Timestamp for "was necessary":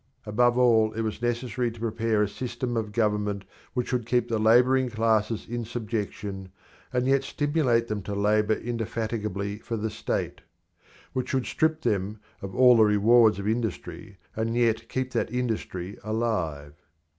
1.01-1.69